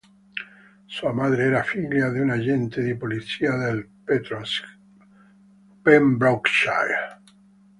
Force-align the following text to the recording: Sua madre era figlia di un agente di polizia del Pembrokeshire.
Sua 0.87 1.13
madre 1.13 1.43
era 1.43 1.61
figlia 1.61 2.09
di 2.09 2.17
un 2.19 2.31
agente 2.31 2.81
di 2.81 2.95
polizia 2.97 3.55
del 3.55 3.87
Pembrokeshire. 5.83 7.19